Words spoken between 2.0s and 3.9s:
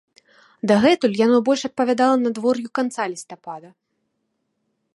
надвор'ю канца лістапада.